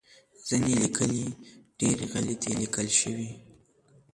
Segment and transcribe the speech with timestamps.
[0.47, 1.25] ځینې لیکنې
[1.77, 3.29] ډیری غلطې لیکل شوی